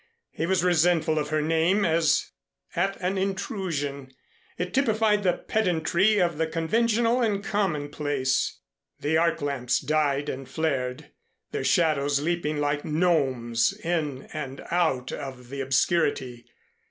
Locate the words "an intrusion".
3.01-4.11